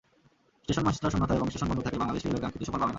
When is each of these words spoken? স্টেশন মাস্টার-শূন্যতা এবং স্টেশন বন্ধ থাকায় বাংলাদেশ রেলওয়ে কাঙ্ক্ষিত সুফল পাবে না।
স্টেশন 0.63 0.83
মাস্টার-শূন্যতা 0.87 1.33
এবং 1.39 1.47
স্টেশন 1.51 1.67
বন্ধ 1.69 1.81
থাকায় 1.85 2.01
বাংলাদেশ 2.01 2.21
রেলওয়ে 2.23 2.41
কাঙ্ক্ষিত 2.43 2.63
সুফল 2.67 2.79
পাবে 2.81 2.85
না। 2.87 2.89